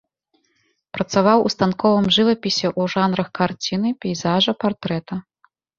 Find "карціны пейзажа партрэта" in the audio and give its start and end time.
3.43-5.13